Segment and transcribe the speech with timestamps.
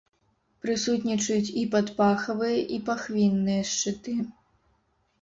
[0.65, 4.21] Прысутнічаюць і падпахавыя, і пахвінныя шчыты.